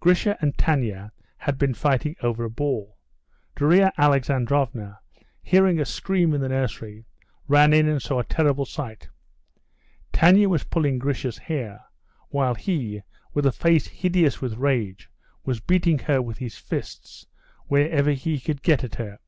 Grisha 0.00 0.36
and 0.40 0.58
Tanya 0.58 1.12
had 1.36 1.56
been 1.56 1.74
fighting 1.74 2.16
over 2.24 2.42
a 2.42 2.50
ball. 2.50 2.98
Darya 3.54 3.92
Alexandrovna, 3.96 4.98
hearing 5.42 5.78
a 5.78 5.84
scream 5.84 6.34
in 6.34 6.40
the 6.40 6.48
nursery, 6.48 7.06
ran 7.46 7.72
in 7.72 7.86
and 7.86 8.02
saw 8.02 8.18
a 8.18 8.24
terrible 8.24 8.64
sight. 8.66 9.10
Tanya 10.12 10.48
was 10.48 10.64
pulling 10.64 10.98
Grisha's 10.98 11.38
hair, 11.38 11.84
while 12.30 12.56
he, 12.56 13.02
with 13.32 13.46
a 13.46 13.52
face 13.52 13.86
hideous 13.86 14.40
with 14.40 14.54
rage, 14.56 15.08
was 15.44 15.60
beating 15.60 16.00
her 16.00 16.20
with 16.20 16.38
his 16.38 16.58
fists 16.58 17.26
wherever 17.68 18.10
he 18.10 18.40
could 18.40 18.62
get 18.64 18.82
at 18.82 18.96
her. 18.96 19.20